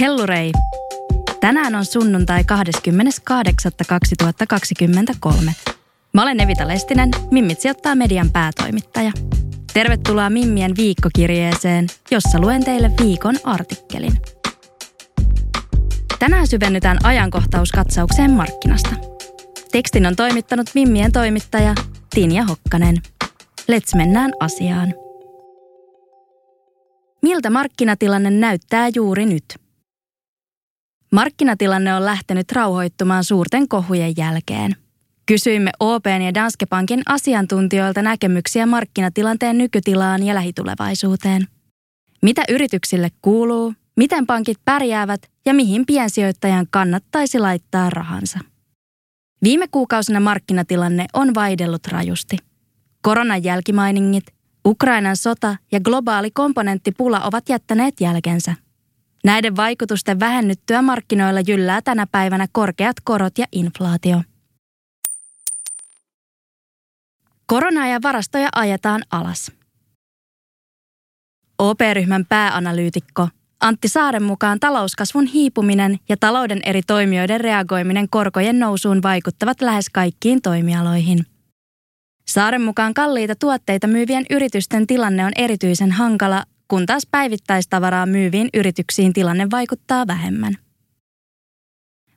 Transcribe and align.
Hellurei! 0.00 0.52
Tänään 1.40 1.74
on 1.74 1.84
sunnuntai 1.84 2.42
28.2023. 2.42 2.46
Mä 6.12 6.22
olen 6.22 6.40
Evita 6.40 6.68
Lestinen, 6.68 7.10
Mimmit 7.30 7.60
sijoittaa 7.60 7.94
median 7.94 8.30
päätoimittaja. 8.30 9.12
Tervetuloa 9.74 10.30
Mimmien 10.30 10.76
viikkokirjeeseen, 10.76 11.86
jossa 12.10 12.40
luen 12.40 12.64
teille 12.64 12.90
viikon 13.02 13.34
artikkelin. 13.44 14.12
Tänään 16.18 16.46
syvennytään 16.46 16.98
ajankohtauskatsaukseen 17.02 18.30
markkinasta. 18.30 18.90
Tekstin 19.72 20.06
on 20.06 20.16
toimittanut 20.16 20.70
Mimmien 20.74 21.12
toimittaja 21.12 21.74
Tinja 22.14 22.44
Hokkanen. 22.44 22.96
Let's 23.72 23.96
mennään 23.96 24.32
asiaan. 24.40 24.94
Miltä 27.22 27.50
markkinatilanne 27.50 28.30
näyttää 28.30 28.88
juuri 28.94 29.26
nyt? 29.26 29.63
Markkinatilanne 31.14 31.94
on 31.94 32.04
lähtenyt 32.04 32.52
rauhoittumaan 32.52 33.24
suurten 33.24 33.68
kohujen 33.68 34.14
jälkeen. 34.16 34.76
Kysyimme 35.26 35.70
OPn 35.80 36.22
ja 36.24 36.34
Danske 36.34 36.66
Bankin 36.66 37.02
asiantuntijoilta 37.06 38.02
näkemyksiä 38.02 38.66
markkinatilanteen 38.66 39.58
nykytilaan 39.58 40.22
ja 40.22 40.34
lähitulevaisuuteen. 40.34 41.46
Mitä 42.22 42.42
yrityksille 42.48 43.10
kuuluu, 43.22 43.74
miten 43.96 44.26
pankit 44.26 44.58
pärjäävät 44.64 45.20
ja 45.46 45.54
mihin 45.54 45.86
piensijoittajan 45.86 46.66
kannattaisi 46.70 47.38
laittaa 47.38 47.90
rahansa. 47.90 48.38
Viime 49.42 49.66
kuukausina 49.70 50.20
markkinatilanne 50.20 51.06
on 51.12 51.34
vaihdellut 51.34 51.86
rajusti. 51.86 52.36
Koronan 53.02 53.44
jälkimainingit, 53.44 54.26
Ukrainan 54.66 55.16
sota 55.16 55.56
ja 55.72 55.80
globaali 55.80 56.30
komponenttipula 56.30 57.20
ovat 57.20 57.48
jättäneet 57.48 58.00
jälkensä. 58.00 58.63
Näiden 59.24 59.56
vaikutusten 59.56 60.20
vähennyttyä 60.20 60.82
markkinoilla 60.82 61.40
jyllää 61.40 61.82
tänä 61.82 62.06
päivänä 62.12 62.46
korkeat 62.52 62.96
korot 63.04 63.38
ja 63.38 63.46
inflaatio. 63.52 64.22
Korona 67.46 67.88
ja 67.88 67.98
varastoja 68.02 68.48
ajetaan 68.54 69.02
alas. 69.10 69.52
OP-ryhmän 71.58 72.26
pääanalyytikko 72.26 73.28
Antti 73.60 73.88
Saaren 73.88 74.22
mukaan 74.22 74.60
talouskasvun 74.60 75.26
hiipuminen 75.26 75.98
ja 76.08 76.16
talouden 76.16 76.60
eri 76.66 76.82
toimijoiden 76.82 77.40
reagoiminen 77.40 78.08
korkojen 78.08 78.58
nousuun 78.58 79.02
vaikuttavat 79.02 79.60
lähes 79.60 79.90
kaikkiin 79.92 80.42
toimialoihin. 80.42 81.26
Saaren 82.28 82.62
mukaan 82.62 82.94
kalliita 82.94 83.34
tuotteita 83.34 83.86
myyvien 83.86 84.26
yritysten 84.30 84.86
tilanne 84.86 85.24
on 85.24 85.32
erityisen 85.36 85.92
hankala, 85.92 86.44
kun 86.68 86.86
taas 86.86 87.06
päivittäistavaraa 87.10 88.06
myyviin 88.06 88.48
yrityksiin 88.54 89.12
tilanne 89.12 89.46
vaikuttaa 89.50 90.06
vähemmän. 90.06 90.54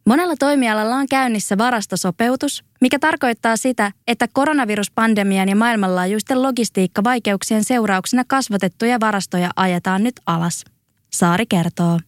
Monella 0.06 0.36
toimialalla 0.40 0.96
on 0.96 1.08
käynnissä 1.10 1.58
varastosopeutus, 1.58 2.64
mikä 2.82 3.00
tarkoittaa 3.00 3.58
sitä, 3.58 3.92
että 4.08 4.28
koronaviruspandemian 4.34 5.50
ja 5.50 5.56
maailmanlaajuisten 5.56 6.44
logistiikkavaikeuksien 6.44 7.64
seurauksena 7.64 8.24
kasvatettuja 8.28 9.00
varastoja 9.00 9.50
ajetaan 9.56 10.04
nyt 10.04 10.16
alas. 10.26 10.66
Saari 11.14 11.46
kertoo. 11.46 12.00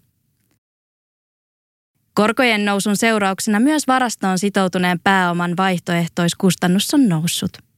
Korkojen 2.14 2.66
nousun 2.66 2.98
seurauksena 2.98 3.60
myös 3.60 3.88
varastoon 3.88 4.40
sitoutuneen 4.40 5.00
pääoman 5.00 5.58
vaihtoehtoiskustannus 5.58 6.94
on 6.94 7.10
noussut. 7.10 7.69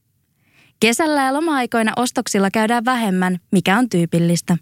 Kesällä 0.82 1.22
ja 1.22 1.32
loma-aikoina 1.32 1.92
ostoksilla 1.96 2.50
käydään 2.50 2.84
vähemmän, 2.84 3.38
mikä 3.52 3.78
on 3.78 3.88
tyypillistä. 3.88 4.56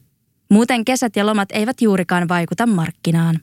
Muuten 0.51 0.85
kesät 0.85 1.17
ja 1.17 1.27
lomat 1.27 1.49
eivät 1.53 1.83
juurikaan 1.83 2.29
vaikuta 2.29 2.67
markkinaan. 2.67 3.39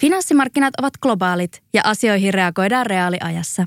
Finanssimarkkinat 0.00 0.74
ovat 0.78 0.92
globaalit 1.02 1.62
ja 1.74 1.80
asioihin 1.84 2.34
reagoidaan 2.34 2.86
reaaliajassa. 2.86 3.64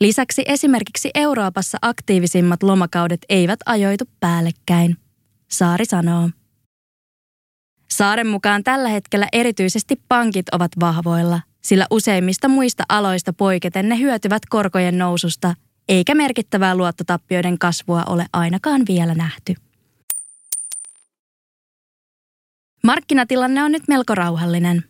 Lisäksi 0.00 0.42
esimerkiksi 0.46 1.10
Euroopassa 1.14 1.78
aktiivisimmat 1.82 2.62
lomakaudet 2.62 3.20
eivät 3.28 3.60
ajoitu 3.66 4.04
päällekkäin. 4.20 4.96
Saari 5.50 5.84
sanoo. 5.84 6.30
Saaren 7.90 8.26
mukaan 8.26 8.64
tällä 8.64 8.88
hetkellä 8.88 9.28
erityisesti 9.32 10.00
pankit 10.08 10.48
ovat 10.48 10.72
vahvoilla, 10.80 11.40
sillä 11.62 11.86
useimmista 11.90 12.48
muista 12.48 12.84
aloista 12.88 13.32
poiketen 13.32 13.88
ne 13.88 13.98
hyötyvät 13.98 14.42
korkojen 14.48 14.98
noususta, 14.98 15.54
eikä 15.88 16.14
merkittävää 16.14 16.74
luottotappioiden 16.74 17.58
kasvua 17.58 18.02
ole 18.06 18.26
ainakaan 18.32 18.82
vielä 18.88 19.14
nähty. 19.14 19.54
Markkinatilanne 22.84 23.64
on 23.64 23.72
nyt 23.72 23.82
melko 23.88 24.14
rauhallinen. 24.14 24.84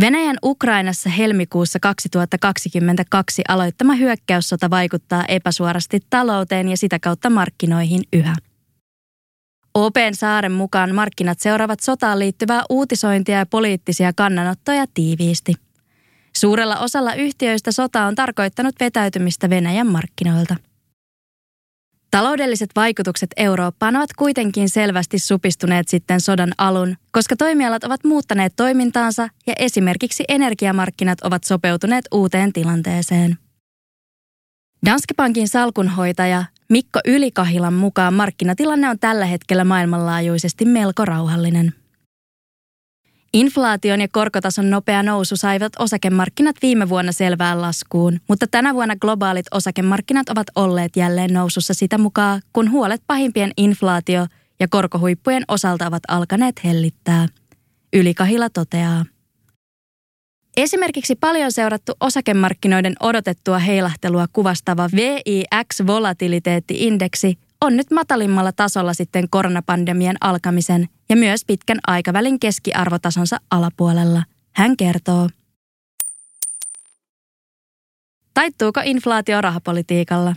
Venäjän 0.00 0.36
Ukrainassa 0.44 1.10
helmikuussa 1.10 1.78
2022 1.80 3.42
aloittama 3.48 3.94
hyökkäyssota 3.94 4.70
vaikuttaa 4.70 5.24
epäsuorasti 5.28 6.00
talouteen 6.10 6.68
ja 6.68 6.76
sitä 6.76 6.98
kautta 6.98 7.30
markkinoihin 7.30 8.02
yhä. 8.12 8.36
Open 9.74 10.14
Saaren 10.14 10.52
mukaan 10.52 10.94
markkinat 10.94 11.40
seuraavat 11.40 11.80
sotaan 11.80 12.18
liittyvää 12.18 12.62
uutisointia 12.70 13.38
ja 13.38 13.46
poliittisia 13.46 14.12
kannanottoja 14.12 14.84
tiiviisti. 14.94 15.54
Suurella 16.38 16.76
osalla 16.78 17.14
yhtiöistä 17.14 17.72
sota 17.72 18.04
on 18.04 18.14
tarkoittanut 18.14 18.74
vetäytymistä 18.80 19.50
Venäjän 19.50 19.86
markkinoilta. 19.86 20.56
Taloudelliset 22.10 22.70
vaikutukset 22.76 23.30
Eurooppaan 23.36 23.96
ovat 23.96 24.12
kuitenkin 24.12 24.68
selvästi 24.68 25.18
supistuneet 25.18 25.88
sitten 25.88 26.20
sodan 26.20 26.52
alun, 26.58 26.96
koska 27.10 27.36
toimialat 27.36 27.84
ovat 27.84 28.04
muuttaneet 28.04 28.52
toimintaansa 28.56 29.28
ja 29.46 29.54
esimerkiksi 29.58 30.24
energiamarkkinat 30.28 31.20
ovat 31.20 31.44
sopeutuneet 31.44 32.04
uuteen 32.12 32.52
tilanteeseen. 32.52 33.38
Danske 34.86 35.14
Bankin 35.14 35.48
salkunhoitaja 35.48 36.44
Mikko 36.68 37.00
Ylikahilan 37.06 37.74
mukaan 37.74 38.14
markkinatilanne 38.14 38.90
on 38.90 38.98
tällä 38.98 39.26
hetkellä 39.26 39.64
maailmanlaajuisesti 39.64 40.64
melko 40.64 41.04
rauhallinen. 41.04 41.74
Inflaation 43.34 44.00
ja 44.00 44.08
korkotason 44.12 44.70
nopea 44.70 45.02
nousu 45.02 45.36
saivat 45.36 45.72
osakemarkkinat 45.78 46.56
viime 46.62 46.88
vuonna 46.88 47.12
selvään 47.12 47.62
laskuun, 47.62 48.20
mutta 48.28 48.46
tänä 48.50 48.74
vuonna 48.74 48.96
globaalit 48.96 49.46
osakemarkkinat 49.50 50.28
ovat 50.28 50.46
olleet 50.56 50.96
jälleen 50.96 51.32
nousussa 51.32 51.74
sitä 51.74 51.98
mukaan, 51.98 52.42
kun 52.52 52.70
huolet 52.70 53.02
pahimpien 53.06 53.50
inflaatio- 53.56 54.26
ja 54.60 54.68
korkohuippujen 54.68 55.44
osalta 55.48 55.86
ovat 55.86 56.02
alkaneet 56.08 56.60
hellittää. 56.64 57.28
Ylikahila 57.92 58.50
toteaa. 58.50 59.04
Esimerkiksi 60.56 61.14
paljon 61.14 61.52
seurattu 61.52 61.92
osakemarkkinoiden 62.00 62.94
odotettua 63.00 63.58
heilahtelua 63.58 64.26
kuvastava 64.32 64.88
VIX-volatiliteetti-indeksi 64.96 67.38
on 67.64 67.76
nyt 67.76 67.90
matalimmalla 67.90 68.52
tasolla 68.52 68.94
sitten 68.94 69.30
koronapandemian 69.30 70.16
alkamisen 70.20 70.88
ja 71.08 71.16
myös 71.16 71.44
pitkän 71.44 71.78
aikavälin 71.86 72.40
keskiarvotasonsa 72.40 73.40
alapuolella. 73.50 74.22
Hän 74.52 74.76
kertoo. 74.76 75.28
Taittuuko 78.34 78.80
inflaatio 78.84 79.40
rahapolitiikalla? 79.40 80.36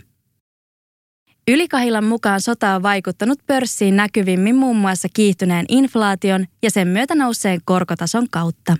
Ylikahilan 1.48 2.04
mukaan 2.04 2.40
sota 2.40 2.74
on 2.74 2.82
vaikuttanut 2.82 3.38
pörssiin 3.46 3.96
näkyvimmin 3.96 4.56
muun 4.56 4.76
muassa 4.76 5.08
kiihtyneen 5.14 5.66
inflaation 5.68 6.46
ja 6.62 6.70
sen 6.70 6.88
myötä 6.88 7.14
nousseen 7.14 7.60
korkotason 7.64 8.26
kautta. 8.30 8.76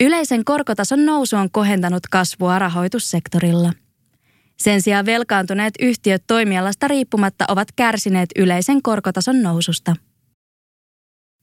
Yleisen 0.00 0.44
korkotason 0.44 1.06
nousu 1.06 1.36
on 1.36 1.50
kohentanut 1.50 2.06
kasvua 2.06 2.58
rahoitussektorilla. 2.58 3.72
Sen 4.62 4.82
sijaan 4.82 5.06
velkaantuneet 5.06 5.74
yhtiöt 5.80 6.22
toimialasta 6.26 6.88
riippumatta 6.88 7.44
ovat 7.48 7.68
kärsineet 7.76 8.30
yleisen 8.36 8.82
korkotason 8.82 9.42
noususta. 9.42 9.96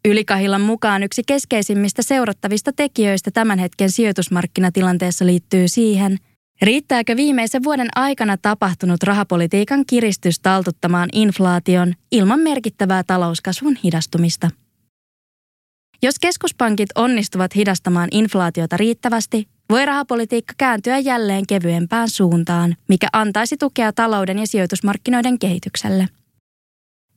Ylikahilan 0.05 0.61
mukaan 0.61 1.03
yksi 1.03 1.21
keskeisimmistä 1.27 2.01
seurattavista 2.01 2.71
tekijöistä 2.73 3.31
tämän 3.31 3.59
hetken 3.59 3.91
sijoitusmarkkinatilanteessa 3.91 5.25
liittyy 5.25 5.67
siihen, 5.67 6.17
Riittääkö 6.61 7.15
viimeisen 7.15 7.63
vuoden 7.63 7.87
aikana 7.95 8.37
tapahtunut 8.37 9.03
rahapolitiikan 9.03 9.85
kiristys 9.85 10.39
taltuttamaan 10.39 11.09
inflaation 11.13 11.93
ilman 12.11 12.39
merkittävää 12.39 13.03
talouskasvun 13.03 13.75
hidastumista? 13.83 14.49
Jos 16.01 16.19
keskuspankit 16.19 16.89
onnistuvat 16.95 17.55
hidastamaan 17.55 18.09
inflaatiota 18.11 18.77
riittävästi, 18.77 19.47
voi 19.69 19.85
rahapolitiikka 19.85 20.53
kääntyä 20.57 20.97
jälleen 20.97 21.47
kevyempään 21.47 22.09
suuntaan, 22.09 22.75
mikä 22.89 23.07
antaisi 23.13 23.57
tukea 23.57 23.93
talouden 23.93 24.39
ja 24.39 24.47
sijoitusmarkkinoiden 24.47 25.39
kehitykselle. 25.39 26.07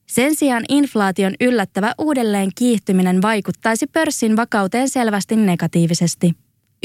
Sen 0.07 0.37
sijaan 0.37 0.65
inflaation 0.69 1.35
yllättävä 1.41 1.95
uudelleen 1.99 2.51
kiihtyminen 2.55 3.23
vaikuttaisi 3.23 3.87
pörssin 3.87 4.37
vakauteen 4.37 4.89
selvästi 4.89 5.37
negatiivisesti, 5.37 6.33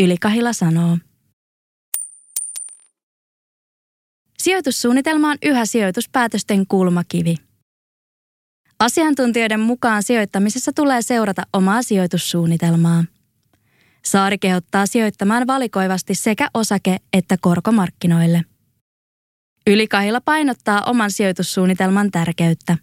Ylikahila 0.02 0.54
sanoo. 0.54 0.98
Sijoitussuunnitelma 4.38 5.30
on 5.30 5.38
yhä 5.44 5.66
sijoituspäätösten 5.66 6.68
kulmakivi. 6.68 7.36
Asiantuntijoiden 8.80 9.60
mukaan 9.60 10.04
sijoittamisessa 10.04 10.72
tulee 10.76 11.02
seurata 11.02 11.44
omaa 11.54 11.84
sijoitussuunnitelmaa. 11.84 13.04
Saari 14.06 14.38
kehottaa 14.38 14.86
sijoittamaan 14.86 15.48
valikoivasti 15.48 16.16
sekä 16.16 16.50
osake- 16.54 16.98
että 17.14 17.38
korkomarkkinoille. 17.42 18.42
Ylikahilla 19.68 20.22
painottaa 20.22 20.82
oman 20.82 21.12
sijoitussuunnitelman 21.12 22.12
tärkeyttä. 22.12 22.78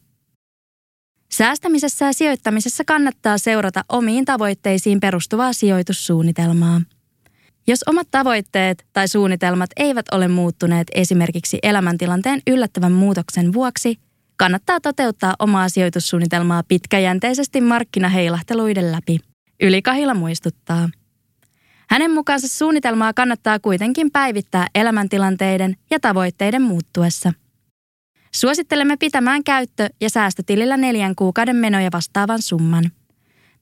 Säästämisessä 1.33 2.07
ja 2.07 2.13
sijoittamisessa 2.13 2.85
kannattaa 2.85 3.39
seurata 3.39 3.85
omiin 3.89 4.25
tavoitteisiin 4.25 5.01
perustuvaa 5.01 5.53
sijoitussuunnitelmaa. 5.53 6.81
Jos 7.67 7.83
omat 7.87 8.09
tavoitteet 8.11 8.87
tai 8.93 9.09
suunnitelmat 9.09 9.71
eivät 9.77 10.07
ole 10.13 10.29
muuttuneet 10.29 10.87
esimerkiksi 10.95 11.59
elämäntilanteen 11.63 12.43
yllättävän 12.47 12.93
muutoksen 12.93 13.53
vuoksi, 13.53 13.99
kannattaa 14.37 14.81
toteuttaa 14.81 15.35
omaa 15.39 15.69
sijoitussuunnitelmaa 15.69 16.63
pitkäjänteisesti 16.69 17.61
markkinaheilahteluiden 17.61 18.93
läpi. 18.93 19.19
Ylikahila 19.63 20.15
muistuttaa. 20.15 20.89
Hänen 21.91 22.11
mukaansa 22.11 22.49
suunnitelmaa 22.49 23.13
kannattaa 23.13 23.59
kuitenkin 23.59 24.11
päivittää 24.11 24.67
elämäntilanteiden 24.75 25.77
ja 25.91 26.01
tavoitteiden 26.01 26.63
muuttuessa. 26.63 27.33
Suosittelemme 28.35 28.97
pitämään 28.97 29.45
käyttö- 29.45 29.91
ja 30.01 30.11
säästötilillä 30.11 30.77
neljän 30.77 31.15
kuukauden 31.15 31.57
menoja 31.57 31.89
vastaavan 31.93 32.43
summan– 32.43 32.85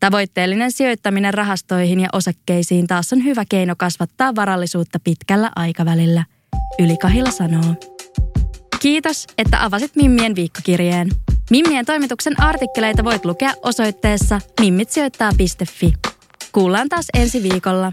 Tavoitteellinen 0.00 0.72
sijoittaminen 0.72 1.34
rahastoihin 1.34 2.00
ja 2.00 2.08
osakkeisiin 2.12 2.86
taas 2.86 3.12
on 3.12 3.24
hyvä 3.24 3.44
keino 3.48 3.74
kasvattaa 3.78 4.34
varallisuutta 4.34 4.98
pitkällä 5.04 5.50
aikavälillä, 5.56 6.24
Ylikahila 6.78 7.30
sanoo. 7.30 7.74
Kiitos, 8.80 9.26
että 9.38 9.64
avasit 9.64 9.96
Mimmien 9.96 10.34
viikkokirjeen. 10.34 11.08
Mimmien 11.50 11.86
toimituksen 11.86 12.40
artikkeleita 12.40 13.04
voit 13.04 13.24
lukea 13.24 13.52
osoitteessa 13.62 14.40
mimmitsijoittaa.fi. 14.60 15.92
Kuullaan 16.52 16.88
taas 16.88 17.06
ensi 17.14 17.42
viikolla. 17.42 17.92